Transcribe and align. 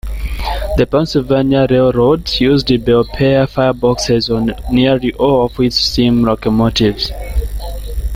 The 0.77 0.87
Pennsylvania 0.87 1.67
Railroad 1.69 2.27
used 2.39 2.65
Belpaire 2.69 3.45
fireboxes 3.47 4.35
on 4.35 4.51
nearly 4.73 5.13
all 5.13 5.45
of 5.45 5.59
its 5.59 5.75
steam 5.75 6.23
locomotives. 6.23 7.11